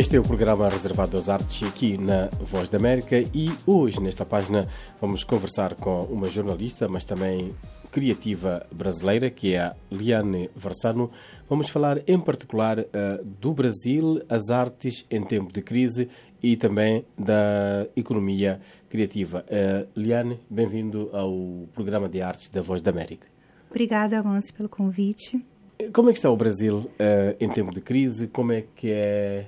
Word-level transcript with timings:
Este 0.00 0.16
é 0.16 0.18
o 0.18 0.22
programa 0.22 0.66
reservado 0.66 1.18
às 1.18 1.28
artes 1.28 1.62
aqui 1.68 1.98
na 1.98 2.30
Voz 2.40 2.70
da 2.70 2.78
América 2.78 3.18
e 3.18 3.50
hoje, 3.66 4.00
nesta 4.00 4.24
página, 4.24 4.66
vamos 4.98 5.24
conversar 5.24 5.74
com 5.74 6.04
uma 6.04 6.30
jornalista, 6.30 6.88
mas 6.88 7.04
também 7.04 7.54
criativa 7.92 8.66
brasileira, 8.72 9.28
que 9.28 9.52
é 9.52 9.58
a 9.58 9.76
Liane 9.92 10.48
Varsano. 10.56 11.10
Vamos 11.46 11.68
falar 11.68 11.98
em 12.08 12.18
particular 12.18 12.78
uh, 12.78 13.22
do 13.22 13.52
Brasil, 13.52 14.22
as 14.26 14.48
artes 14.48 15.04
em 15.10 15.22
tempo 15.22 15.52
de 15.52 15.60
crise 15.60 16.08
e 16.42 16.56
também 16.56 17.04
da 17.18 17.86
economia 17.94 18.58
criativa. 18.88 19.44
Uh, 19.50 19.86
Liane, 19.94 20.40
bem-vindo 20.48 21.10
ao 21.12 21.68
programa 21.74 22.08
de 22.08 22.22
artes 22.22 22.48
da 22.48 22.62
Voz 22.62 22.80
da 22.80 22.90
América. 22.90 23.26
Obrigada, 23.68 24.18
Avance, 24.18 24.50
pelo 24.50 24.70
convite. 24.70 25.44
Como 25.92 26.08
é 26.08 26.12
que 26.14 26.18
está 26.18 26.30
o 26.30 26.36
Brasil 26.38 26.78
uh, 26.78 27.36
em 27.38 27.50
tempo 27.50 27.74
de 27.74 27.82
crise? 27.82 28.28
Como 28.28 28.50
é 28.50 28.64
que 28.74 28.90
é 28.90 29.46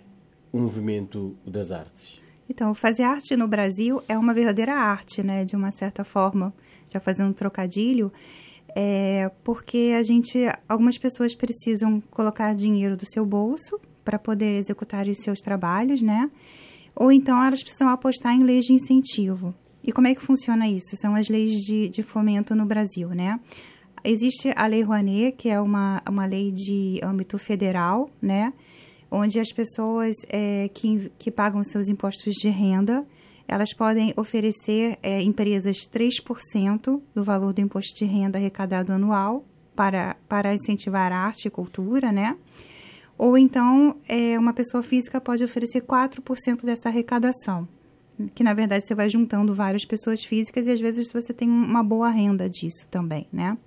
o 0.52 0.59
movimento 0.59 1.34
das 1.47 1.70
artes? 1.70 2.20
Então, 2.48 2.74
fazer 2.74 3.05
arte 3.05 3.37
no 3.37 3.48
Brasil 3.48 4.02
é 4.09 4.19
uma 4.19 4.34
verdadeira 4.34 4.75
arte, 4.75 5.23
né? 5.23 5.45
De 5.45 5.56
uma 5.56 5.73
certa 5.73 6.05
forma, 6.05 6.52
já 6.88 7.01
fazendo 7.01 7.30
um 7.30 7.33
trocadilho, 7.33 8.12
é 8.75 9.30
porque 9.42 9.95
a 9.98 10.02
gente, 10.02 10.38
algumas 10.69 10.98
pessoas 10.98 11.34
precisam 11.34 12.01
colocar 12.11 12.55
dinheiro 12.55 12.97
do 12.97 13.06
seu 13.06 13.25
bolso 13.25 13.80
para 14.05 14.19
poder 14.19 14.56
executar 14.56 15.06
os 15.06 15.19
seus 15.19 15.41
trabalhos, 15.41 16.03
né? 16.03 16.30
Ou 16.95 17.11
então 17.11 17.42
elas 17.42 17.62
precisam 17.62 17.89
apostar 17.89 18.34
em 18.34 18.42
leis 18.42 18.67
de 18.67 18.73
incentivo. 18.73 19.55
E 19.83 19.92
como 19.92 20.06
é 20.06 20.14
que 20.14 20.20
funciona 20.20 20.69
isso? 20.69 20.97
São 20.97 21.14
as 21.14 21.28
leis 21.28 21.53
de, 21.53 21.89
de 21.89 22.03
fomento 22.03 22.55
no 22.55 22.67
Brasil, 22.67 23.08
né? 23.08 23.41
Existe 24.05 24.53
a 24.56 24.67
Lei 24.67 24.83
Rouanet, 24.83 25.36
que 25.36 25.48
é 25.48 25.61
uma, 25.61 26.03
uma 26.08 26.27
lei 26.27 26.50
de 26.50 27.00
âmbito 27.03 27.39
federal, 27.39 28.11
né? 28.20 28.53
Onde 29.12 29.38
as 29.38 29.52
pessoas 29.52 30.16
é, 30.30 30.70
que, 30.72 31.12
que 31.18 31.30
pagam 31.30 31.62
seus 31.62 31.88
impostos 31.88 32.34
de 32.34 32.48
renda, 32.48 33.06
elas 33.46 33.74
podem 33.74 34.14
oferecer 34.16 34.98
é, 35.02 35.20
empresas 35.20 35.77
3% 35.86 37.02
do 37.14 37.22
valor 37.22 37.52
do 37.52 37.60
imposto 37.60 37.94
de 37.94 38.06
renda 38.06 38.38
arrecadado 38.38 38.90
anual 38.90 39.44
para, 39.77 40.16
para 40.27 40.55
incentivar 40.55 41.12
a 41.12 41.18
arte 41.18 41.46
e 41.46 41.50
cultura, 41.50 42.10
né? 42.10 42.38
Ou 43.18 43.36
então, 43.36 43.96
é, 44.08 44.38
uma 44.38 44.55
pessoa 44.55 44.83
física 44.83 45.20
pode 45.20 45.44
oferecer 45.44 45.83
4% 45.83 46.64
dessa 46.64 46.88
arrecadação, 46.88 47.68
que 48.34 48.42
na 48.42 48.55
verdade 48.55 48.86
você 48.86 48.94
vai 48.94 49.10
juntando 49.10 49.52
várias 49.52 49.84
pessoas 49.84 50.24
físicas 50.24 50.66
e 50.66 50.70
às 50.70 50.80
vezes 50.80 51.12
você 51.12 51.34
tem 51.34 51.50
uma 51.50 51.83
boa 51.83 52.08
renda 52.08 52.48
disso 52.48 52.88
também, 52.90 53.27
né? 53.30 53.58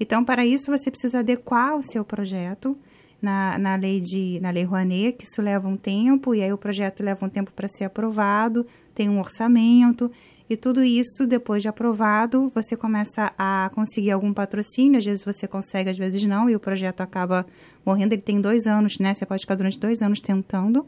Então, 0.00 0.24
para 0.24 0.44
isso, 0.44 0.70
você 0.70 0.90
precisa 0.90 1.20
adequar 1.20 1.76
o 1.76 1.82
seu 1.82 2.04
projeto 2.04 2.76
na, 3.20 3.58
na 3.58 3.76
lei 3.76 4.00
de 4.00 4.38
na 4.40 4.50
lei 4.50 4.64
Rouanet, 4.64 5.18
que 5.18 5.24
isso 5.24 5.40
leva 5.42 5.68
um 5.68 5.76
tempo, 5.76 6.34
e 6.34 6.42
aí 6.42 6.52
o 6.52 6.58
projeto 6.58 7.02
leva 7.02 7.24
um 7.24 7.28
tempo 7.28 7.52
para 7.52 7.68
ser 7.68 7.84
aprovado, 7.84 8.66
tem 8.94 9.08
um 9.08 9.18
orçamento, 9.18 10.10
e 10.50 10.56
tudo 10.56 10.82
isso, 10.82 11.28
depois 11.28 11.62
de 11.62 11.68
aprovado, 11.68 12.50
você 12.52 12.76
começa 12.76 13.32
a 13.38 13.70
conseguir 13.72 14.10
algum 14.10 14.34
patrocínio, 14.34 14.98
às 14.98 15.04
vezes 15.04 15.24
você 15.24 15.46
consegue, 15.46 15.90
às 15.90 15.96
vezes 15.96 16.24
não, 16.24 16.50
e 16.50 16.56
o 16.56 16.60
projeto 16.60 17.02
acaba 17.02 17.46
morrendo, 17.86 18.14
ele 18.14 18.22
tem 18.22 18.40
dois 18.40 18.66
anos, 18.66 18.98
né? 18.98 19.14
Você 19.14 19.24
pode 19.24 19.42
ficar 19.42 19.54
durante 19.54 19.78
dois 19.78 20.02
anos 20.02 20.18
tentando. 20.18 20.84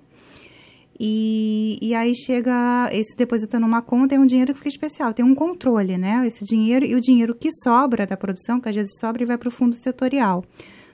E, 0.98 1.78
e 1.80 1.94
aí 1.94 2.12
chega 2.16 2.88
esse 2.92 3.16
depositando 3.16 3.64
numa 3.64 3.80
conta, 3.80 4.16
é 4.16 4.18
um 4.18 4.26
dinheiro 4.26 4.52
que 4.52 4.58
fica 4.58 4.68
especial, 4.68 5.14
tem 5.14 5.24
um 5.24 5.34
controle, 5.34 5.96
né? 5.96 6.26
Esse 6.26 6.44
dinheiro 6.44 6.84
e 6.84 6.96
o 6.96 7.00
dinheiro 7.00 7.32
que 7.32 7.50
sobra 7.62 8.04
da 8.04 8.16
produção, 8.16 8.60
que 8.60 8.68
às 8.68 8.74
vezes 8.74 8.98
sobra 8.98 9.22
e 9.22 9.26
vai 9.26 9.38
para 9.38 9.48
o 9.48 9.52
fundo 9.52 9.76
setorial. 9.76 10.44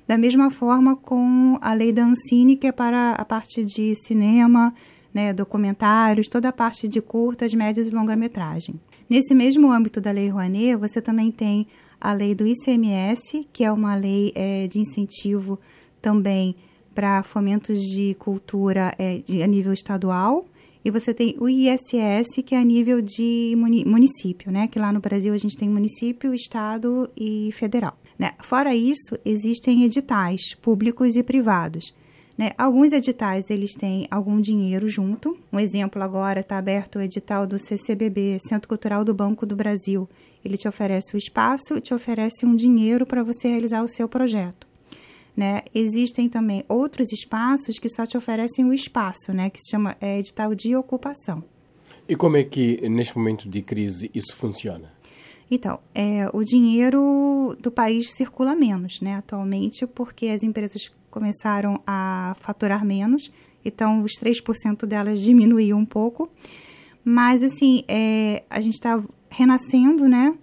Da 0.08 0.16
mesma 0.16 0.50
forma 0.50 0.96
com 0.96 1.58
a 1.60 1.74
lei 1.74 1.92
da 1.92 2.02
Ancine, 2.02 2.56
que 2.56 2.66
é 2.66 2.72
para 2.72 3.12
a 3.12 3.24
parte 3.26 3.62
de 3.62 3.94
cinema, 4.06 4.72
né, 5.12 5.34
documentários, 5.34 6.28
toda 6.28 6.48
a 6.48 6.52
parte 6.52 6.88
de 6.88 7.02
curtas, 7.02 7.52
médias 7.52 7.88
e 7.88 7.90
longa-metragem. 7.90 8.80
Nesse 9.06 9.34
mesmo 9.34 9.70
âmbito 9.70 10.00
da 10.00 10.10
Lei 10.10 10.30
Rouanet, 10.30 10.76
você 10.76 11.02
também 11.02 11.30
tem 11.30 11.66
a 12.00 12.14
lei 12.14 12.34
do 12.34 12.46
ICMS, 12.46 13.46
que 13.52 13.62
é 13.62 13.70
uma 13.70 13.94
lei 13.96 14.32
é, 14.34 14.66
de 14.66 14.78
incentivo 14.78 15.60
também 16.00 16.56
para 16.94 17.22
fomentos 17.22 17.78
de 17.78 18.14
cultura 18.18 18.94
é, 18.98 19.18
de, 19.18 19.42
a 19.42 19.46
nível 19.46 19.74
estadual. 19.74 20.46
E 20.82 20.90
você 20.90 21.12
tem 21.12 21.36
o 21.38 21.50
ISS, 21.50 22.42
que 22.46 22.54
é 22.54 22.58
a 22.58 22.64
nível 22.64 23.02
de 23.02 23.54
município, 23.86 24.50
né? 24.50 24.66
Que 24.68 24.78
lá 24.78 24.90
no 24.90 25.00
Brasil 25.00 25.34
a 25.34 25.38
gente 25.38 25.54
tem 25.54 25.68
município, 25.68 26.32
estado 26.32 27.10
e 27.14 27.50
federal. 27.52 27.94
Né? 28.18 28.32
Fora 28.42 28.74
isso, 28.74 29.16
existem 29.24 29.84
editais 29.84 30.54
públicos 30.60 31.14
e 31.14 31.22
privados. 31.22 31.94
Né? 32.36 32.50
Alguns 32.56 32.92
editais 32.92 33.50
eles 33.50 33.74
têm 33.74 34.06
algum 34.10 34.40
dinheiro 34.40 34.88
junto. 34.88 35.36
Um 35.52 35.58
exemplo 35.58 36.02
agora 36.02 36.40
está 36.40 36.58
aberto 36.58 36.96
o 36.96 37.02
edital 37.02 37.46
do 37.46 37.58
CCBB, 37.58 38.38
Centro 38.40 38.68
Cultural 38.68 39.04
do 39.04 39.14
Banco 39.14 39.44
do 39.44 39.56
Brasil. 39.56 40.08
Ele 40.44 40.56
te 40.56 40.68
oferece 40.68 41.14
o 41.14 41.18
espaço 41.18 41.76
e 41.76 41.80
te 41.80 41.92
oferece 41.92 42.46
um 42.46 42.54
dinheiro 42.54 43.04
para 43.04 43.22
você 43.22 43.48
realizar 43.48 43.82
o 43.82 43.88
seu 43.88 44.08
projeto. 44.08 44.66
Né? 45.36 45.62
Existem 45.72 46.28
também 46.28 46.64
outros 46.68 47.12
espaços 47.12 47.78
que 47.78 47.88
só 47.88 48.04
te 48.04 48.16
oferecem 48.16 48.64
o 48.64 48.72
espaço, 48.72 49.32
né? 49.32 49.50
que 49.50 49.58
se 49.60 49.70
chama 49.70 49.96
é, 50.00 50.18
edital 50.18 50.54
de 50.54 50.74
ocupação. 50.74 51.44
E 52.08 52.16
como 52.16 52.36
é 52.36 52.42
que, 52.42 52.88
neste 52.88 53.16
momento 53.16 53.48
de 53.48 53.62
crise, 53.62 54.10
isso 54.14 54.34
funciona? 54.34 54.90
Então, 55.50 55.80
é, 55.94 56.28
o 56.32 56.44
dinheiro 56.44 57.56
do 57.60 57.70
país 57.70 58.12
circula 58.12 58.54
menos, 58.54 59.00
né, 59.00 59.16
atualmente, 59.16 59.86
porque 59.86 60.26
as 60.26 60.42
empresas 60.42 60.90
começaram 61.10 61.80
a 61.86 62.36
faturar 62.40 62.84
menos, 62.84 63.30
então 63.64 64.02
os 64.02 64.12
3% 64.20 64.84
delas 64.86 65.20
diminuíram 65.20 65.78
um 65.78 65.86
pouco. 65.86 66.30
Mas, 67.02 67.42
assim, 67.42 67.82
é, 67.88 68.42
a 68.50 68.60
gente 68.60 68.74
está 68.74 69.02
renascendo, 69.30 70.06
né? 70.06 70.36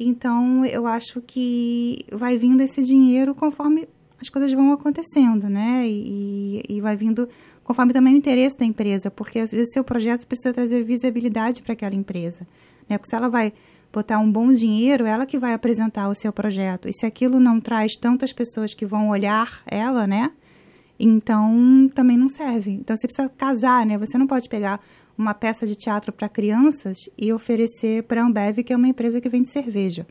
Então, 0.00 0.64
eu 0.64 0.86
acho 0.86 1.20
que 1.20 2.00
vai 2.12 2.36
vindo 2.36 2.60
esse 2.60 2.82
dinheiro 2.82 3.34
conforme 3.34 3.88
as 4.20 4.28
coisas 4.28 4.52
vão 4.52 4.72
acontecendo, 4.72 5.48
né? 5.48 5.86
E, 5.86 6.62
e 6.68 6.80
vai 6.80 6.96
vindo 6.96 7.28
conforme 7.62 7.92
também 7.92 8.14
o 8.14 8.16
interesse 8.16 8.56
da 8.56 8.64
empresa, 8.64 9.10
porque 9.10 9.38
às 9.38 9.52
vezes 9.52 9.72
seu 9.72 9.84
projeto 9.84 10.26
precisa 10.26 10.52
trazer 10.52 10.82
visibilidade 10.82 11.62
para 11.62 11.74
aquela 11.74 11.94
empresa, 11.94 12.46
né? 12.88 12.96
Porque 12.98 13.10
se 13.10 13.16
ela 13.16 13.28
vai 13.28 13.52
botar 13.92 14.18
um 14.18 14.30
bom 14.30 14.52
dinheiro, 14.52 15.06
ela 15.06 15.26
que 15.26 15.38
vai 15.38 15.54
apresentar 15.54 16.08
o 16.08 16.14
seu 16.14 16.32
projeto. 16.32 16.88
E 16.88 16.92
se 16.92 17.06
aquilo 17.06 17.40
não 17.40 17.60
traz 17.60 17.96
tantas 17.96 18.32
pessoas 18.32 18.74
que 18.74 18.86
vão 18.86 19.08
olhar 19.08 19.62
ela, 19.66 20.06
né? 20.06 20.30
Então 20.98 21.90
também 21.94 22.16
não 22.16 22.28
serve. 22.28 22.72
Então 22.72 22.96
você 22.96 23.06
precisa 23.06 23.28
casar, 23.28 23.86
né? 23.86 23.96
Você 23.98 24.18
não 24.18 24.26
pode 24.26 24.48
pegar 24.48 24.80
uma 25.16 25.34
peça 25.34 25.66
de 25.66 25.74
teatro 25.74 26.12
para 26.12 26.28
crianças 26.28 26.96
e 27.16 27.32
oferecer 27.32 28.04
para 28.04 28.22
a 28.22 28.26
Ambev, 28.26 28.58
que 28.62 28.72
é 28.72 28.76
uma 28.76 28.88
empresa 28.88 29.20
que 29.20 29.28
vende 29.28 29.48
cerveja. 29.48 30.06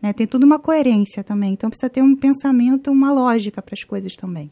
Né? 0.00 0.12
Tem 0.12 0.26
tudo 0.26 0.44
uma 0.44 0.58
coerência 0.58 1.22
também. 1.22 1.52
Então 1.52 1.68
precisa 1.68 1.90
ter 1.90 2.02
um 2.02 2.16
pensamento, 2.16 2.90
uma 2.90 3.12
lógica 3.12 3.60
para 3.60 3.74
as 3.74 3.84
coisas 3.84 4.16
também. 4.16 4.50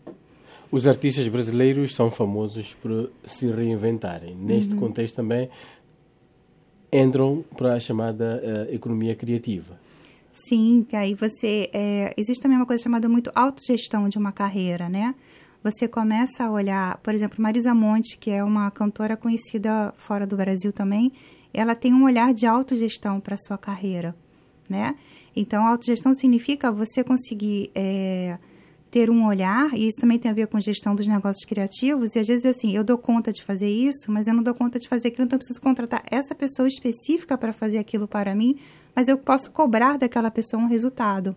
Os 0.71 0.87
artistas 0.87 1.27
brasileiros 1.29 1.95
são 1.95 2.11
famosos 2.11 2.75
por 2.75 3.11
se 3.25 3.47
reinventarem. 3.47 4.35
Neste 4.35 4.75
uhum. 4.75 4.81
contexto 4.81 5.15
também 5.15 5.49
entram 6.97 7.45
para 7.57 7.75
a 7.75 7.81
chamada 7.81 8.43
uh, 8.43 8.75
economia 8.75 9.15
criativa. 9.15 9.79
Sim, 10.33 10.85
que 10.89 10.95
aí 10.95 11.15
você. 11.15 11.71
É, 11.73 12.13
existe 12.17 12.43
também 12.43 12.59
uma 12.59 12.67
coisa 12.67 12.83
chamada 12.83 13.09
muito 13.09 13.31
autogestão 13.35 14.09
de 14.09 14.19
uma 14.19 14.33
carreira, 14.33 14.89
né? 14.89 15.15
Você 15.63 15.89
começa 15.89 16.45
a 16.45 16.51
olhar, 16.51 16.99
por 16.99 17.15
exemplo, 17.15 17.43
Marisa 17.43 17.75
Monte, 17.75 18.19
que 18.19 18.31
é 18.31 18.45
uma 18.45 18.71
cantora 18.71 19.17
conhecida 19.17 19.93
fora 19.97 20.27
do 20.27 20.37
Brasil 20.37 20.73
também, 20.73 21.11
ela 21.53 21.75
tem 21.75 21.95
um 21.95 22.05
olhar 22.05 22.35
de 22.35 22.47
autogestão 22.47 23.19
para 23.19 23.35
a 23.35 23.39
sua 23.39 23.57
carreira, 23.57 24.15
né? 24.69 24.95
Então, 25.35 25.67
autogestão 25.67 26.15
significa 26.15 26.71
você 26.71 27.03
conseguir. 27.03 27.71
É, 27.75 28.39
ter 28.91 29.11
um 29.11 29.27
olhar, 29.27 29.73
e 29.75 29.89
isso 29.89 29.99
também 29.99 30.19
tem 30.19 30.31
a 30.31 30.35
ver 30.35 30.47
com 30.47 30.61
gestão 30.61 30.95
dos 30.95 31.07
negócios 31.07 31.45
criativos, 31.45 32.15
e 32.15 32.19
às 32.19 32.27
vezes 32.27 32.47
assim, 32.47 32.75
eu 32.75 32.85
dou 32.85 32.97
conta 32.97 33.33
de 33.33 33.43
fazer 33.43 33.69
isso, 33.69 34.11
mas 34.11 34.27
eu 34.27 34.35
não 34.35 34.43
dou 34.43 34.55
conta 34.55 34.79
de 34.79 34.89
fazer 34.89 35.09
aquilo, 35.09 35.25
então 35.25 35.37
eu 35.37 35.41
preciso 35.41 35.61
contratar 35.61 36.03
essa 36.11 36.35
pessoa 36.35 36.69
específica 36.69 37.37
para 37.37 37.53
fazer 37.53 37.79
aquilo 37.79 38.07
para 38.07 38.35
mim, 38.35 38.57
mas 38.95 39.09
eu 39.09 39.19
posso 39.19 39.51
cobrar 39.51 39.99
daquela 39.99 40.31
pessoa 40.31 40.63
um 40.63 40.67
resultado, 40.67 41.37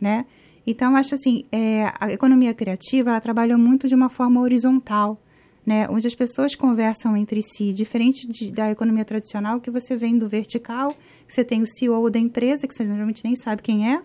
né? 0.00 0.24
Então, 0.66 0.92
eu 0.92 0.96
acho 0.96 1.14
assim, 1.14 1.44
é, 1.52 1.92
a 2.00 2.12
economia 2.12 2.52
criativa, 2.52 3.10
ela 3.10 3.20
trabalha 3.20 3.56
muito 3.56 3.86
de 3.86 3.94
uma 3.94 4.08
forma 4.08 4.40
horizontal, 4.40 5.20
né? 5.64 5.86
Onde 5.88 6.06
as 6.06 6.14
pessoas 6.14 6.56
conversam 6.56 7.16
entre 7.16 7.40
si, 7.40 7.72
diferente 7.72 8.26
de, 8.26 8.50
da 8.50 8.70
economia 8.70 9.04
tradicional, 9.04 9.60
que 9.60 9.70
você 9.70 9.96
vem 9.96 10.18
do 10.18 10.28
vertical, 10.28 10.92
que 11.26 11.34
você 11.34 11.44
tem 11.44 11.62
o 11.62 11.66
CEO 11.66 12.10
da 12.10 12.18
empresa, 12.18 12.66
que 12.66 12.74
você 12.74 12.84
geralmente 12.84 13.24
nem 13.24 13.36
sabe 13.36 13.62
quem 13.62 13.92
é, 13.92 14.02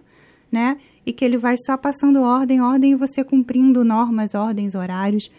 né? 0.52 0.78
E 1.06 1.12
que 1.12 1.26
ele 1.26 1.38
vai 1.38 1.56
só 1.66 1.76
passando 1.78 2.22
ordem, 2.22 2.62
ordem 2.62 2.92
e 2.92 2.96
você 2.96 3.24
cumprindo 3.24 3.84
normas, 3.84 4.36
ordens, 4.36 4.76
horários. 4.76 5.30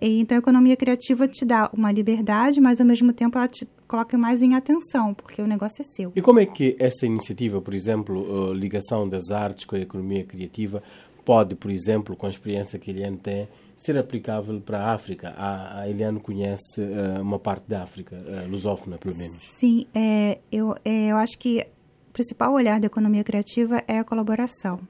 E, 0.00 0.20
então, 0.20 0.36
a 0.36 0.38
economia 0.38 0.76
criativa 0.76 1.28
te 1.28 1.44
dá 1.44 1.70
uma 1.74 1.92
liberdade, 1.92 2.60
mas 2.60 2.80
ao 2.80 2.86
mesmo 2.86 3.12
tempo 3.12 3.36
ela 3.36 3.48
te 3.48 3.68
coloca 3.86 4.16
mais 4.16 4.40
em 4.40 4.54
atenção, 4.54 5.12
porque 5.12 5.42
o 5.42 5.46
negócio 5.46 5.82
é 5.82 5.84
seu. 5.84 6.12
E 6.16 6.22
como 6.22 6.38
é 6.38 6.46
que 6.46 6.76
essa 6.78 7.04
iniciativa, 7.04 7.60
por 7.60 7.74
exemplo, 7.74 8.52
ligação 8.54 9.08
das 9.08 9.30
artes 9.30 9.64
com 9.64 9.76
a 9.76 9.80
economia 9.80 10.24
criativa, 10.24 10.82
pode, 11.24 11.54
por 11.54 11.70
exemplo, 11.70 12.16
com 12.16 12.26
a 12.26 12.30
experiência 12.30 12.78
que 12.78 12.90
ele 12.90 13.04
tem, 13.18 13.48
ser 13.76 13.96
aplicável 13.96 14.60
para 14.60 14.78
a 14.78 14.92
África. 14.92 15.34
A, 15.36 15.80
a 15.80 15.88
Eliane 15.88 16.20
conhece 16.20 16.80
uh, 16.80 17.22
uma 17.22 17.38
parte 17.38 17.68
da 17.68 17.82
África, 17.82 18.16
uh, 18.16 18.50
lusófona, 18.50 18.98
pelo 18.98 19.16
menos. 19.16 19.36
Sim, 19.58 19.86
é, 19.94 20.38
eu, 20.52 20.74
é, 20.84 21.12
eu 21.12 21.16
acho 21.16 21.38
que 21.38 21.66
o 22.08 22.12
principal 22.12 22.52
olhar 22.52 22.78
da 22.80 22.86
economia 22.86 23.24
criativa 23.24 23.82
é 23.86 23.98
a 23.98 24.04
colaboração. 24.04 24.80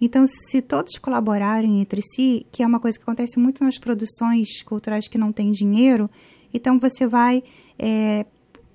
Então, 0.00 0.26
se 0.26 0.60
todos 0.60 0.98
colaborarem 0.98 1.80
entre 1.80 2.02
si, 2.02 2.46
que 2.50 2.62
é 2.62 2.66
uma 2.66 2.80
coisa 2.80 2.98
que 2.98 3.02
acontece 3.02 3.38
muito 3.38 3.62
nas 3.64 3.78
produções 3.78 4.62
culturais 4.62 5.08
que 5.08 5.18
não 5.18 5.32
têm 5.32 5.50
dinheiro, 5.50 6.10
então 6.52 6.78
você 6.78 7.06
vai, 7.06 7.42
é, 7.78 8.26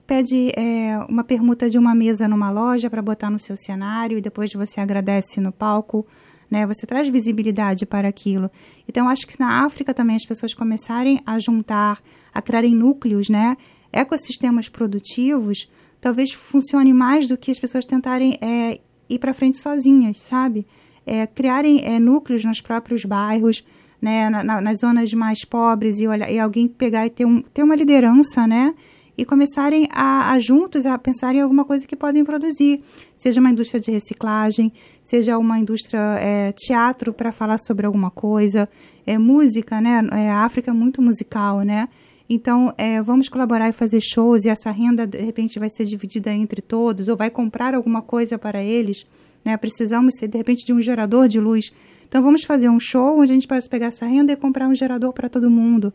pede 0.08 0.52
é, 0.56 0.98
uma 1.10 1.24
permuta 1.24 1.70
de 1.70 1.78
uma 1.78 1.94
mesa 1.94 2.28
numa 2.28 2.50
loja 2.50 2.90
para 2.90 3.02
botar 3.02 3.30
no 3.30 3.40
seu 3.40 3.56
cenário 3.58 4.18
e 4.18 4.22
depois 4.22 4.52
você 4.54 4.80
agradece 4.80 5.40
no 5.40 5.52
palco 5.52 6.06
né? 6.50 6.66
Você 6.66 6.86
traz 6.86 7.08
visibilidade 7.08 7.86
para 7.86 8.08
aquilo. 8.08 8.50
Então, 8.88 9.08
acho 9.08 9.28
que 9.28 9.40
na 9.40 9.66
África 9.66 9.94
também 9.94 10.16
as 10.16 10.26
pessoas 10.26 10.54
começarem 10.54 11.20
a 11.26 11.38
juntar, 11.40 12.02
a 12.34 12.42
criarem 12.42 12.74
núcleos, 12.76 13.30
né? 13.30 13.56
Ecossistemas 13.92 14.68
produtivos, 14.68 15.70
talvez 16.02 16.32
funcione 16.32 16.94
mais 16.94 17.28
do 17.28 17.38
que 17.38 17.52
as 17.52 17.60
pessoas 17.60 17.86
tentarem 17.86 18.38
é, 18.42 18.80
ir 19.10 19.20
para 19.20 19.34
frente 19.34 19.58
sozinhas, 19.58 20.20
sabe? 20.20 20.66
É, 21.10 21.26
criarem 21.28 21.82
é, 21.84 22.00
núcleos 22.00 22.46
nos 22.46 22.62
próprios 22.62 23.04
bairros, 23.04 23.64
né? 24.02 24.30
Na, 24.30 24.44
na, 24.44 24.62
nas 24.62 24.80
zonas 24.80 25.12
mais 25.14 25.44
pobres 25.44 26.00
e, 26.00 26.08
olha, 26.08 26.30
e 26.30 26.40
alguém 26.40 26.68
pegar 26.68 27.06
e 27.06 27.10
ter, 27.10 27.26
um, 27.26 27.42
ter 27.42 27.64
uma 27.64 27.76
liderança, 27.76 28.48
né? 28.48 28.74
e 29.20 29.26
começarem 29.26 29.86
a, 29.92 30.32
a, 30.32 30.40
juntos 30.40 30.86
a 30.86 30.98
pensar 30.98 31.36
em 31.36 31.42
alguma 31.42 31.66
coisa 31.66 31.86
que 31.86 31.94
podem 31.94 32.24
produzir, 32.24 32.82
seja 33.18 33.42
uma 33.42 33.50
indústria 33.50 33.78
de 33.78 33.92
reciclagem, 33.92 34.72
seja 35.04 35.38
uma 35.38 35.60
indústria 35.60 36.00
é, 36.22 36.54
teatro 36.54 37.12
para 37.12 37.30
falar 37.34 37.58
sobre 37.58 37.86
alguma 37.86 38.10
coisa, 38.10 38.70
é 39.06 39.18
música, 39.18 39.82
né? 39.82 40.08
É, 40.14 40.30
a 40.30 40.46
África 40.46 40.72
é 40.72 40.74
muito 40.74 41.02
musical, 41.02 41.64
né? 41.64 41.90
Então, 42.30 42.74
é, 42.78 43.04
vamos 43.04 43.28
colaborar 43.28 43.68
e 43.68 43.74
fazer 43.74 44.00
shows 44.00 44.46
e 44.46 44.50
essa 44.50 44.72
renda, 44.72 45.06
de 45.06 45.18
repente, 45.18 45.60
vai 45.60 45.70
ser 45.70 45.84
dividida 45.84 46.32
entre 46.32 46.62
todos 46.62 47.10
ou 47.10 47.18
vai 47.18 47.30
comprar 47.30 47.76
alguma 47.76 48.02
coisa 48.02 48.38
para 48.38 48.64
eles. 48.64 49.06
Né? 49.44 49.56
Precisamos, 49.58 50.16
de 50.16 50.38
repente, 50.38 50.66
de 50.66 50.74
um 50.74 50.82
gerador 50.82 51.28
de 51.28 51.40
luz. 51.40 51.72
Então, 52.08 52.22
vamos 52.24 52.44
fazer 52.44 52.70
um 52.70 52.80
show 52.80 53.20
onde 53.20 53.32
a 53.32 53.36
gente 53.36 53.48
pode 53.48 53.68
pegar 53.70 53.88
essa 53.88 54.06
renda 54.06 54.34
e 54.34 54.36
comprar 54.36 54.68
um 54.68 54.76
gerador 54.76 55.14
para 55.14 55.30
todo 55.30 55.50
mundo 55.50 55.94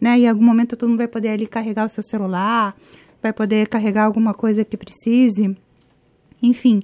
né? 0.00 0.18
E 0.18 0.22
em 0.22 0.28
algum 0.28 0.44
momento 0.44 0.76
todo 0.76 0.88
mundo 0.88 0.98
vai 0.98 1.08
poder 1.08 1.28
ali 1.28 1.46
carregar 1.46 1.84
o 1.84 1.88
seu 1.88 2.02
celular, 2.02 2.74
vai 3.22 3.32
poder 3.32 3.68
carregar 3.68 4.04
alguma 4.04 4.32
coisa 4.32 4.64
que 4.64 4.76
precise. 4.76 5.54
Enfim, 6.42 6.80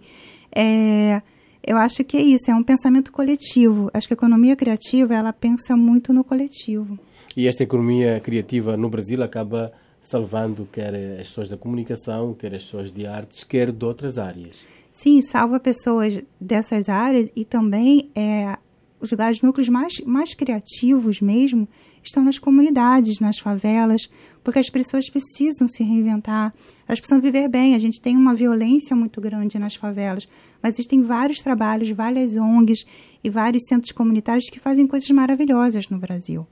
é, 0.55 1.23
eu 1.67 1.79
acho 1.79 2.05
que 2.05 2.17
é 2.17 2.20
isso, 2.20 2.50
é 2.50 2.55
um 2.55 2.62
pensamento 2.62 3.11
coletivo. 3.11 3.91
Acho 3.94 4.06
que 4.06 4.12
a 4.12 4.17
economia 4.17 4.55
criativa, 4.55 5.14
ela 5.14 5.32
pensa 5.32 5.75
muito 5.76 6.12
no 6.12 6.23
coletivo. 6.23 6.99
E 7.35 7.49
esta 7.49 7.62
economia 7.62 8.20
criativa 8.20 8.76
no 8.76 8.91
Brasil 8.91 9.23
acaba 9.23 9.73
salvando 10.02 10.69
quer 10.70 10.94
as 10.94 11.29
pessoas 11.29 11.49
da 11.49 11.56
comunicação, 11.56 12.32
quer 12.35 12.55
as 12.55 12.62
pessoas 12.64 12.93
de 12.93 13.06
artes, 13.06 13.43
quer 13.43 13.73
de 13.73 13.85
outras 13.85 14.19
áreas. 14.19 14.56
Sim, 14.99 15.21
salva 15.21 15.61
pessoas 15.61 16.25
dessas 16.41 16.89
áreas 16.89 17.31
e 17.37 17.45
também 17.45 18.11
é, 18.15 18.57
os 18.99 19.11
lugares, 19.11 19.43
núcleos 19.43 19.69
mais, 19.69 20.01
mais 20.07 20.33
criativos 20.33 21.21
mesmo, 21.21 21.69
estão 22.03 22.25
nas 22.25 22.39
comunidades, 22.39 23.21
nas 23.21 23.39
favelas, 23.39 24.09
porque 24.43 24.59
as 24.59 24.71
pessoas 24.71 25.11
precisam 25.11 25.69
se 25.69 25.85
reinventar, 25.85 26.51
elas 26.89 26.99
precisam 26.99 27.21
viver 27.21 27.47
bem. 27.47 27.75
A 27.75 27.79
gente 27.79 28.01
tem 28.01 28.17
uma 28.17 28.35
violência 28.35 28.97
muito 28.97 29.21
grande 29.21 29.59
nas 29.59 29.75
favelas, 29.75 30.27
mas 30.63 30.77
existem 30.77 31.03
vários 31.03 31.41
trabalhos, 31.41 31.91
várias 31.91 32.35
ONGs 32.35 32.87
e 33.23 33.29
vários 33.29 33.65
centros 33.69 33.93
comunitários 33.93 34.49
que 34.49 34.59
fazem 34.59 34.87
coisas 34.87 35.11
maravilhosas 35.11 35.91
no 35.91 35.99
Brasil. 35.99 36.47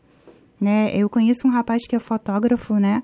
Né? 0.60 0.94
Eu 0.94 1.08
conheço 1.08 1.48
um 1.48 1.50
rapaz 1.50 1.86
que 1.86 1.96
é 1.96 1.98
fotógrafo, 1.98 2.74
né? 2.74 3.02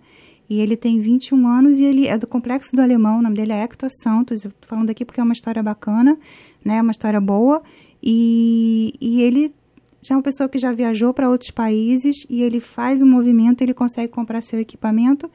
E 0.50 0.61
ele 0.61 0.76
tem 0.76 0.99
21 0.99 1.47
anos 1.47 1.79
e 1.79 1.85
ele 1.85 2.08
é 2.08 2.19
do 2.19 2.26
Complexo 2.26 2.75
do 2.75 2.82
Alemão, 2.82 3.20
o 3.20 3.23
nome 3.23 3.37
dele 3.37 3.52
é 3.52 3.62
Hector 3.62 3.88
Santos. 4.02 4.44
Eu 4.44 4.50
tô 4.61 4.67
falando 4.67 4.91
aqui 4.91 5.05
porque 5.05 5.20
é 5.20 5.23
uma 5.23 5.32
história 5.32 5.62
bacana, 5.62 6.19
né? 6.64 6.82
Uma 6.82 6.91
história 6.91 7.20
boa. 7.20 7.62
E, 8.02 8.93
e 9.00 9.23
ele 9.23 9.55
já 10.02 10.14
é 10.14 10.17
uma 10.17 10.25
pessoa 10.25 10.49
que 10.49 10.58
já 10.58 10.73
viajou 10.73 11.14
para 11.14 11.31
outros 11.31 11.52
países 11.52 12.26
e 12.29 12.43
ele 12.43 12.58
faz 12.58 13.00
um 13.00 13.06
movimento, 13.06 13.62
ele 13.62 13.73
consegue 13.73 14.12
comprar 14.12 14.43
seu 14.43 14.58
equipamento 14.58 15.31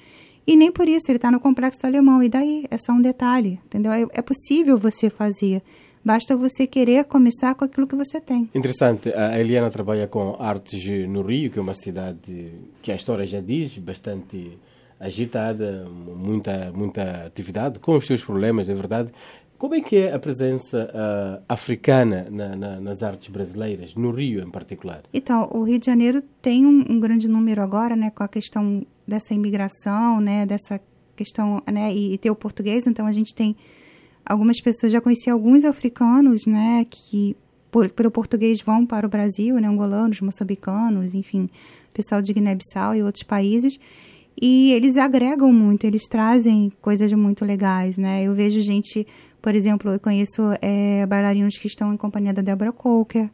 e 0.46 0.58
nem 0.58 0.70
por 0.70 0.86
isso 0.90 1.10
ele 1.10 1.18
está 1.18 1.32
no 1.32 1.40
complexo 1.40 1.88
alemão. 1.88 2.22
E 2.22 2.28
daí 2.28 2.66
é 2.70 2.78
só 2.78 2.92
um 2.92 3.02
detalhe, 3.02 3.58
entendeu? 3.68 3.94
É, 3.94 4.06
é, 4.16 4.22
possível 4.22 4.78
você 4.78 5.10
fazer. 5.10 5.64
Basta 6.04 6.36
você 6.36 6.68
querer 6.68 7.06
começar 7.06 7.56
com 7.56 7.64
aquilo 7.64 7.88
que 7.88 7.96
você 7.96 8.20
tem. 8.20 8.50
Interessante. 8.54 9.14
A 9.14 9.40
Eliana 9.40 9.72
trabalha 9.72 10.08
com 10.08 10.36
artes 10.38 11.08
no 11.08 11.22
Rio, 11.22 11.50
que 11.50 11.58
é 11.58 11.62
uma 11.62 11.74
cidade 11.74 12.52
que 12.82 12.92
a 12.92 12.96
história 12.96 13.26
já 13.26 13.40
diz, 13.40 13.78
bastante 13.78 14.58
agitada, 15.00 15.86
muita, 15.90 16.72
muita 16.74 17.26
atividade, 17.26 17.80
com 17.80 17.98
os 17.98 18.06
seus 18.06 18.24
problemas, 18.24 18.70
é 18.70 18.74
verdade. 18.74 19.12
Como 19.58 19.74
é 19.74 19.80
que 19.80 19.96
é 19.96 20.14
a 20.14 20.20
presença 20.20 20.90
uh, 20.94 21.44
africana 21.48 22.28
na, 22.30 22.56
na, 22.56 22.80
nas 22.82 23.02
artes 23.02 23.30
brasileiras, 23.30 23.96
no 23.96 24.12
Rio 24.12 24.42
em 24.42 24.50
particular? 24.50 25.04
Então, 25.14 25.50
o 25.52 25.64
Rio 25.64 25.80
de 25.80 25.86
Janeiro 25.86 26.22
tem 26.42 26.66
um, 26.66 26.84
um, 26.90 27.00
grande 27.00 27.28
número 27.28 27.62
agora, 27.62 27.96
né, 27.96 28.10
com 28.10 28.22
a 28.22 28.28
questão 28.28 28.86
dessa 29.08 29.34
imigração, 29.34 30.20
né, 30.20 30.46
dessa 30.46 30.80
questão, 31.16 31.62
né, 31.72 31.94
e, 31.94 32.14
e 32.14 32.18
ter 32.18 32.30
o 32.30 32.36
português. 32.36 32.86
Então, 32.86 33.08
a 33.08 33.14
gente 33.14 33.34
tem 33.34 33.56
algumas 34.26 34.60
pessoas, 34.60 34.92
já 34.92 35.00
conheci 35.00 35.30
alguns 35.30 35.64
africanos, 35.64 36.46
né, 36.46 36.86
que 36.90 37.38
por, 37.72 37.90
pelo 37.92 38.12
português 38.12 38.62
vão 38.62 38.86
para 38.86 39.08
o 39.08 39.10
Brasil, 39.10 39.56
né, 39.56 39.68
angolanos, 39.68 40.20
moçambicanos, 40.20 41.14
enfim, 41.14 41.50
pessoal 41.94 42.22
de 42.22 42.34
Guiné-Bissau 42.34 42.94
e 42.96 43.04
outros 43.04 43.24
países. 43.24 43.80
E 44.42 44.74
eles 44.74 44.98
agregam 44.98 45.52
muito, 45.52 45.86
eles 45.86 46.04
trazem 46.10 46.72
coisas 46.82 47.12
muito 47.14 47.46
legais, 47.46 47.98
né? 47.98 48.24
Eu 48.24 48.34
vejo 48.34 48.60
gente 48.62 49.08
por 49.46 49.54
exemplo, 49.54 49.92
eu 49.92 50.00
conheço 50.00 50.42
é, 50.60 51.06
bailarinos 51.06 51.56
que 51.60 51.68
estão 51.68 51.94
em 51.94 51.98
companhia 51.98 52.34
da 52.34 52.42
Deborah 52.42 52.72
Coker, 52.72 53.30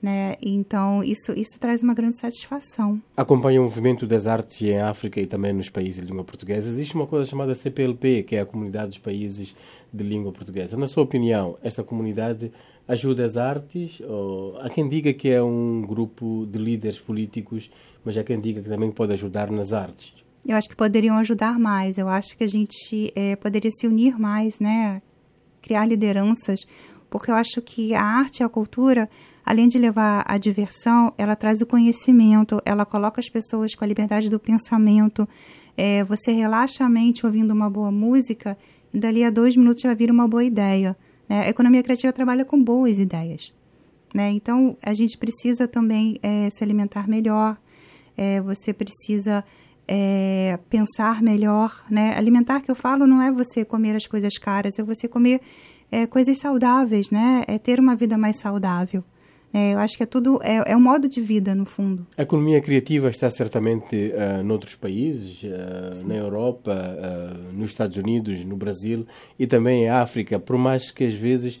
né? 0.00 0.34
Então, 0.40 1.04
isso, 1.04 1.30
isso 1.32 1.60
traz 1.60 1.82
uma 1.82 1.92
grande 1.92 2.16
satisfação. 2.16 2.98
Acompanha 3.14 3.60
o 3.60 3.64
movimento 3.64 4.06
das 4.06 4.26
artes 4.26 4.62
em 4.62 4.78
África 4.78 5.20
e 5.20 5.26
também 5.26 5.52
nos 5.52 5.68
países 5.68 6.00
de 6.00 6.08
língua 6.08 6.24
portuguesa. 6.24 6.70
Existe 6.70 6.94
uma 6.94 7.06
coisa 7.06 7.28
chamada 7.28 7.54
CPLP, 7.54 8.22
que 8.22 8.34
é 8.34 8.40
a 8.40 8.46
Comunidade 8.46 8.88
dos 8.88 8.98
Países 8.98 9.54
de 9.92 10.02
Língua 10.02 10.32
Portuguesa. 10.32 10.74
Na 10.74 10.88
sua 10.88 11.02
opinião, 11.02 11.58
esta 11.62 11.84
comunidade 11.84 12.50
ajuda 12.88 13.22
as 13.22 13.36
artes? 13.36 14.00
Ou 14.00 14.56
há 14.58 14.70
quem 14.70 14.88
diga 14.88 15.12
que 15.12 15.28
é 15.28 15.42
um 15.42 15.82
grupo 15.82 16.48
de 16.50 16.58
líderes 16.58 16.98
políticos, 16.98 17.70
mas 18.02 18.16
há 18.16 18.24
quem 18.24 18.40
diga 18.40 18.62
que 18.62 18.70
também 18.70 18.90
pode 18.90 19.12
ajudar 19.12 19.50
nas 19.50 19.74
artes. 19.74 20.21
Eu 20.46 20.56
acho 20.56 20.68
que 20.68 20.76
poderiam 20.76 21.16
ajudar 21.18 21.58
mais. 21.58 21.98
Eu 21.98 22.08
acho 22.08 22.36
que 22.36 22.44
a 22.44 22.48
gente 22.48 23.12
é, 23.14 23.36
poderia 23.36 23.70
se 23.70 23.86
unir 23.86 24.18
mais, 24.18 24.58
né? 24.58 25.00
criar 25.62 25.86
lideranças, 25.86 26.60
porque 27.08 27.30
eu 27.30 27.34
acho 27.34 27.62
que 27.62 27.94
a 27.94 28.02
arte 28.02 28.40
e 28.40 28.42
a 28.42 28.48
cultura, 28.48 29.08
além 29.46 29.68
de 29.68 29.78
levar 29.78 30.24
a 30.26 30.36
diversão, 30.36 31.14
ela 31.16 31.36
traz 31.36 31.62
o 31.62 31.66
conhecimento, 31.66 32.60
ela 32.64 32.84
coloca 32.84 33.20
as 33.20 33.28
pessoas 33.28 33.74
com 33.74 33.84
a 33.84 33.86
liberdade 33.86 34.28
do 34.28 34.40
pensamento. 34.40 35.26
É, 35.76 36.02
você 36.04 36.32
relaxa 36.32 36.84
a 36.84 36.88
mente 36.88 37.24
ouvindo 37.24 37.52
uma 37.52 37.70
boa 37.70 37.92
música 37.92 38.58
e 38.92 38.98
dali 38.98 39.24
a 39.24 39.30
dois 39.30 39.56
minutos 39.56 39.82
já 39.82 39.94
vira 39.94 40.12
uma 40.12 40.26
boa 40.26 40.44
ideia. 40.44 40.96
Né? 41.28 41.44
A 41.44 41.48
economia 41.48 41.82
criativa 41.82 42.12
trabalha 42.12 42.44
com 42.44 42.62
boas 42.62 42.98
ideias. 42.98 43.52
Né? 44.12 44.30
Então, 44.30 44.76
a 44.82 44.92
gente 44.92 45.16
precisa 45.16 45.66
também 45.68 46.16
é, 46.22 46.50
se 46.50 46.62
alimentar 46.62 47.08
melhor, 47.08 47.56
é, 48.16 48.40
você 48.42 48.72
precisa 48.74 49.42
é, 49.94 50.58
pensar 50.70 51.20
melhor, 51.20 51.84
né? 51.90 52.14
Alimentar 52.16 52.62
que 52.62 52.70
eu 52.70 52.74
falo 52.74 53.06
não 53.06 53.20
é 53.20 53.30
você 53.30 53.62
comer 53.62 53.94
as 53.94 54.06
coisas 54.06 54.38
caras, 54.38 54.78
é 54.78 54.82
você 54.82 55.06
comer 55.06 55.42
é, 55.90 56.06
coisas 56.06 56.38
saudáveis, 56.38 57.10
né? 57.10 57.44
É 57.46 57.58
ter 57.58 57.78
uma 57.78 57.94
vida 57.94 58.16
mais 58.16 58.38
saudável. 58.38 59.04
É, 59.52 59.74
eu 59.74 59.78
acho 59.78 59.98
que 59.98 60.02
é 60.02 60.06
tudo 60.06 60.40
é, 60.42 60.72
é 60.72 60.74
um 60.74 60.80
modo 60.80 61.06
de 61.06 61.20
vida 61.20 61.54
no 61.54 61.66
fundo. 61.66 62.06
A 62.16 62.22
economia 62.22 62.58
criativa 62.62 63.10
está 63.10 63.28
certamente 63.28 63.94
uh, 64.14 64.42
noutros 64.42 64.74
países, 64.76 65.42
uh, 65.42 66.06
na 66.06 66.14
Europa, 66.14 66.72
uh, 66.72 67.52
nos 67.52 67.72
Estados 67.72 67.98
Unidos, 67.98 68.42
no 68.46 68.56
Brasil 68.56 69.06
e 69.38 69.46
também 69.46 69.84
em 69.84 69.88
África. 69.90 70.40
Por 70.40 70.56
mais 70.56 70.90
que 70.90 71.04
às 71.04 71.12
vezes 71.12 71.60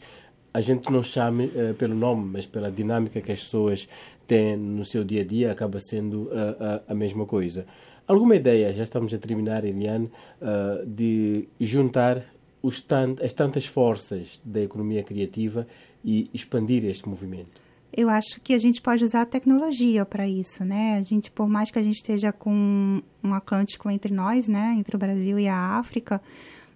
a 0.54 0.62
gente 0.62 0.90
não 0.90 1.02
chame 1.02 1.48
uh, 1.48 1.74
pelo 1.74 1.94
nome, 1.94 2.30
mas 2.32 2.46
pela 2.46 2.70
dinâmica 2.70 3.20
que 3.20 3.30
as 3.30 3.42
pessoas 3.42 3.86
têm 4.26 4.56
no 4.56 4.86
seu 4.86 5.04
dia 5.04 5.20
a 5.20 5.24
dia, 5.24 5.52
acaba 5.52 5.78
sendo 5.78 6.30
a 6.88 6.94
mesma 6.94 7.26
coisa. 7.26 7.66
Alguma 8.06 8.36
ideia, 8.36 8.74
já 8.74 8.82
estamos 8.82 9.14
a 9.14 9.18
terminar, 9.18 9.64
Eliane, 9.64 10.10
uh, 10.40 10.86
de 10.86 11.48
juntar 11.60 12.24
tant 12.86 13.22
as 13.22 13.32
tantas 13.32 13.66
forças 13.66 14.40
da 14.44 14.60
economia 14.60 15.02
criativa 15.02 15.66
e 16.04 16.28
expandir 16.34 16.84
este 16.84 17.08
movimento? 17.08 17.60
Eu 17.94 18.08
acho 18.08 18.40
que 18.40 18.54
a 18.54 18.58
gente 18.58 18.80
pode 18.80 19.04
usar 19.04 19.22
a 19.22 19.26
tecnologia 19.26 20.04
para 20.06 20.26
isso, 20.26 20.64
né? 20.64 20.96
A 20.98 21.02
gente, 21.02 21.30
por 21.30 21.48
mais 21.48 21.70
que 21.70 21.78
a 21.78 21.82
gente 21.82 21.96
esteja 21.96 22.32
com 22.32 23.02
um 23.22 23.34
Atlântico 23.34 23.90
entre 23.90 24.12
nós, 24.12 24.48
né, 24.48 24.74
entre 24.78 24.96
o 24.96 24.98
Brasil 24.98 25.38
e 25.38 25.46
a 25.46 25.56
África, 25.78 26.20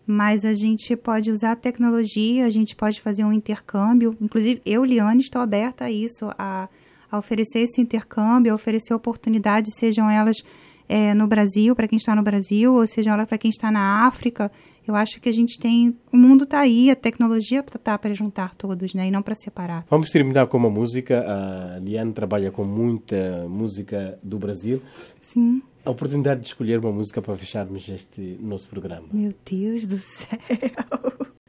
mas 0.07 0.45
a 0.45 0.53
gente 0.53 0.95
pode 0.95 1.31
usar 1.31 1.53
a 1.53 1.57
tecnologia, 1.57 2.45
a 2.45 2.51
gente 2.51 2.77
pode 2.77 3.01
fazer 3.01 3.25
um 3.25 3.33
intercâmbio. 3.33 4.17
Inclusive, 4.21 4.61
eu, 4.65 4.85
Liane, 4.85 5.21
estou 5.21 5.41
aberta 5.41 5.87
a 5.87 5.91
isso, 5.91 6.31
a 6.39 6.69
a 7.11 7.19
oferecer 7.19 7.61
esse 7.61 7.81
intercâmbio, 7.81 8.53
a 8.53 8.55
oferecer 8.55 8.95
oportunidades, 8.95 9.75
sejam 9.77 10.11
elas 10.11 10.37
é, 10.89 11.15
no 11.15 11.27
Brasil, 11.27 11.75
para 11.75 11.89
quem 11.89 11.97
está 11.97 12.15
no 12.15 12.23
Brasil, 12.23 12.75
ou 12.75 12.87
sejam 12.87 13.15
elas 13.15 13.27
para 13.27 13.39
quem 13.39 13.51
está 13.51 13.71
na 13.71 14.07
África. 14.07 14.51
Eu 14.87 14.95
acho 14.95 15.21
que 15.21 15.29
a 15.29 15.33
gente 15.33 15.59
tem. 15.59 15.97
O 16.13 16.17
mundo 16.17 16.45
está 16.45 16.61
aí, 16.61 16.91
a 16.91 16.97
tecnologia 16.97 17.61
está 17.61 17.99
para 17.99 18.15
juntar 18.15 18.55
todos, 18.55 18.95
né? 18.95 19.09
E 19.09 19.11
não 19.11 19.21
para 19.21 19.35
separar. 19.35 19.85
Vamos 19.91 20.11
terminar 20.11 20.47
com 20.47 20.57
uma 20.57 20.71
música. 20.71 21.25
A 21.27 21.79
Liane 21.81 22.13
trabalha 22.13 22.53
com 22.53 22.65
muita 22.65 23.47
música 23.49 24.17
do 24.23 24.39
Brasil. 24.39 24.81
Sim. 25.23 25.61
A 25.85 25.91
oportunidade 25.91 26.41
de 26.41 26.47
escolher 26.47 26.79
uma 26.79 26.93
música 26.93 27.21
para 27.21 27.37
fecharmos 27.37 27.89
este 27.89 28.39
nosso 28.41 28.69
programa. 28.69 29.07
Meu 29.13 29.35
Deus 29.45 29.87
do 29.87 29.99
céu! 29.99 30.39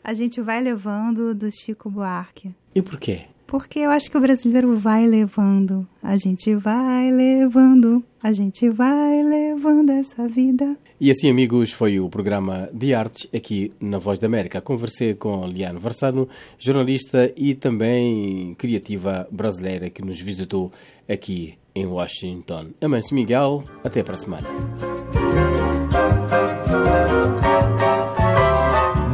A 0.03 0.13
gente 0.13 0.41
vai 0.41 0.62
levando 0.62 1.36
do 1.36 1.51
Chico 1.51 1.89
Buarque. 1.89 2.56
E 2.74 2.82
por 2.82 2.98
quê? 2.98 3.25
Porque 3.46 3.79
eu 3.79 3.89
acho 3.89 4.10
que 4.10 4.17
o 4.17 4.22
brasileiro 4.22 4.75
vai 4.77 5.06
levando. 5.06 5.88
A 6.01 6.17
gente 6.17 6.53
vai 6.56 7.12
levando. 7.12 8.03
A 8.21 8.31
gente 8.31 8.69
vai 8.69 9.21
levando 9.21 9.91
essa 9.91 10.27
vida. 10.27 10.75
E 11.00 11.12
assim, 11.12 11.29
amigos, 11.29 11.71
foi 11.71 12.00
o 12.00 12.09
programa 12.09 12.67
de 12.74 12.93
artes 12.93 13.27
aqui 13.33 13.71
na 13.79 14.00
Voz 14.00 14.17
da 14.17 14.25
América. 14.25 14.59
Conversei 14.59 15.13
com 15.13 15.45
Liane 15.45 15.77
Varsano, 15.77 16.27
jornalista 16.57 17.31
e 17.38 17.53
também 17.53 18.55
criativa 18.55 19.27
brasileira 19.31 19.91
que 19.91 20.01
nos 20.01 20.19
visitou 20.19 20.71
aqui 21.07 21.53
em 21.75 21.86
Washington. 21.86 22.69
Amâncio 22.81 23.13
Miguel, 23.13 23.63
até 23.83 24.01
para 24.01 24.15
a 24.15 24.17
semana. 24.17 24.47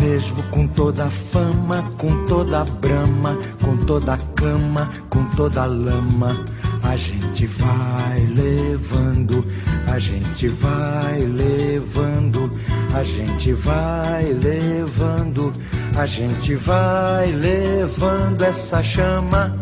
Mesmo 0.01 0.43
com 0.49 0.65
toda 0.69 1.05
a 1.05 1.11
fama, 1.11 1.91
com 1.97 2.25
toda 2.25 2.61
a 2.61 2.63
brama, 2.63 3.37
com 3.61 3.75
toda 3.85 4.13
a 4.13 4.17
cama, 4.17 4.89
com 5.09 5.29
toda 5.35 5.63
a 5.63 5.65
lama, 5.65 6.45
a 6.93 6.95
gente 6.95 7.47
vai 7.47 8.19
levando, 8.27 9.43
a 9.87 9.97
gente 9.97 10.47
vai 10.49 11.21
levando, 11.21 12.51
a 12.93 13.03
gente 13.03 13.51
vai 13.53 14.25
levando, 14.25 15.51
a 15.97 16.05
gente 16.05 16.53
vai 16.53 17.31
levando 17.31 18.43
essa 18.43 18.83
chama. 18.83 19.57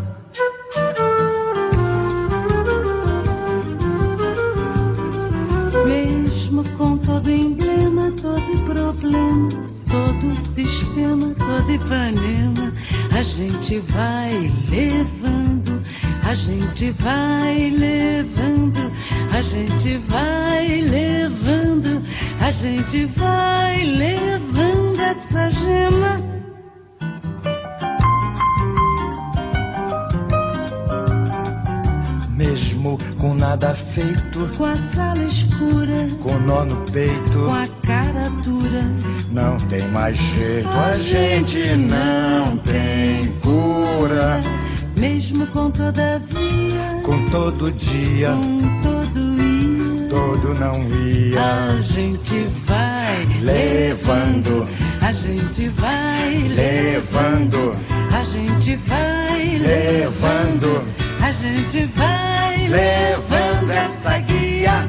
Mesmo 5.86 6.62
com 6.76 6.98
todo 6.98 7.30
emblema, 7.30 8.12
todo 8.20 8.64
problema, 8.66 9.48
todo 9.90 10.36
sistema, 10.36 11.34
todo 11.38 11.72
Ipanema, 11.72 12.70
a 13.10 13.22
gente 13.22 13.78
vai 13.78 14.50
levando, 14.68 15.41
a 16.32 16.34
gente 16.34 16.90
vai 16.92 17.68
levando, 17.68 18.90
a 19.36 19.42
gente 19.42 19.98
vai 19.98 20.80
levando, 20.80 22.00
a 22.40 22.50
gente 22.50 23.04
vai 23.04 23.84
levando 23.84 24.98
essa 24.98 25.50
gema. 25.50 26.22
Mesmo 32.30 32.98
com 33.18 33.34
nada 33.34 33.74
feito, 33.74 34.48
Com 34.56 34.64
a 34.64 34.74
sala 34.74 35.22
escura, 35.24 36.08
com 36.22 36.38
nó 36.38 36.64
no 36.64 36.76
peito, 36.92 37.44
com 37.44 37.52
a 37.52 37.66
cara 37.86 38.30
dura, 38.42 38.82
não 39.30 39.58
tem 39.68 39.86
mais 39.88 40.16
jeito, 40.16 40.70
a 40.70 40.94
gente 40.94 41.76
não 41.76 42.56
tem 42.56 43.26
cura. 43.42 44.61
Mesmo 45.02 45.44
com 45.48 45.68
todavia, 45.68 47.02
Com 47.04 47.28
todo 47.28 47.72
dia, 47.72 48.30
com 48.30 48.82
todo 48.82 49.18
ia. 49.18 50.08
todo 50.08 50.54
não 50.54 50.74
ia. 50.96 51.40
A 51.42 51.80
gente 51.82 52.46
vai 52.66 53.26
Levando, 53.40 54.68
a 55.00 55.12
gente 55.12 55.68
vai 55.70 56.48
levando, 56.48 57.76
a 58.16 58.22
gente 58.22 58.76
vai 58.76 59.58
levando, 59.58 60.80
a 61.20 61.32
gente 61.32 61.84
vai 61.86 62.68
levando 62.68 63.70
essa 63.72 64.18
guia. 64.18 64.88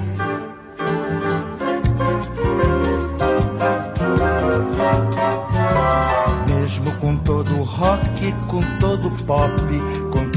Mesmo 6.48 6.92
com 7.00 7.18
todo 7.18 7.64
rock, 7.64 8.34
com 8.48 8.62
todo 8.78 9.10
pop, 9.26 9.52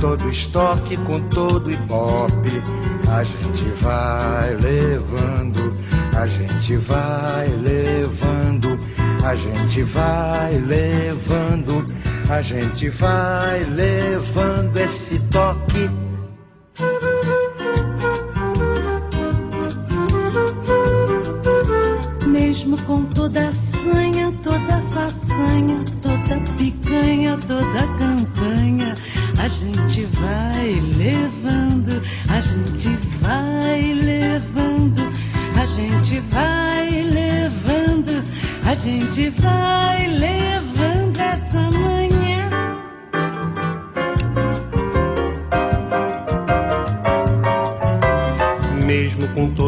todo 0.06 0.30
estoque, 0.30 0.96
com 0.98 1.20
todo 1.22 1.68
ibope, 1.68 2.62
a 3.10 3.24
gente 3.24 3.64
vai 3.82 4.54
levando, 4.54 5.72
a 6.16 6.26
gente 6.28 6.76
vai 6.76 7.48
levando, 7.48 8.78
a 9.24 9.34
gente 9.34 9.82
vai 9.82 10.54
levando, 10.54 11.84
a 12.30 12.40
gente 12.40 12.88
vai 12.90 13.64
levando 13.64 14.76
esse 14.76 15.18
toque. 15.32 16.05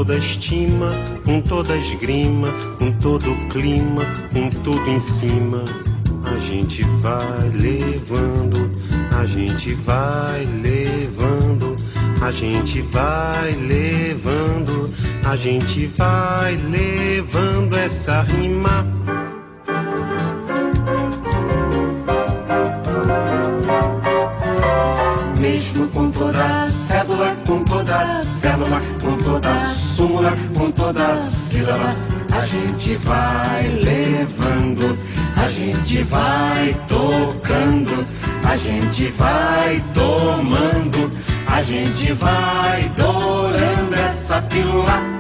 Toda 0.09 0.21
estima, 0.21 0.91
com 1.23 1.43
toda 1.43 1.77
esgrima, 1.77 2.49
com 2.79 2.91
todo 2.93 3.37
clima, 3.51 4.03
com 4.33 4.49
tudo 4.63 4.89
em 4.89 4.99
cima, 4.99 5.63
a 6.25 6.39
gente 6.39 6.83
vai 7.03 7.51
levando, 7.51 8.71
a 9.15 9.27
gente 9.27 9.75
vai 9.75 10.47
levando, 10.47 11.77
a 12.23 12.31
gente 12.31 12.81
vai 12.81 13.53
levando, 13.53 14.95
a 15.27 15.37
gente 15.37 15.87
vai 15.89 16.57
levando 16.57 17.77
essa 17.77 18.23
rima. 18.23 18.98
Com 30.57 30.71
toda 30.71 31.13
a 31.13 31.17
sílaba, 31.17 31.95
a 32.33 32.41
gente 32.41 32.97
vai 32.97 33.69
levando, 33.69 34.99
a 35.37 35.47
gente 35.47 36.03
vai 36.05 36.75
tocando, 36.89 38.05
a 38.45 38.57
gente 38.57 39.09
vai 39.09 39.83
tomando, 39.95 41.11
a 41.47 41.63
gente 41.63 42.13
vai 42.13 42.89
dourando 42.97 43.95
essa 43.95 44.41
pílula. 44.43 45.18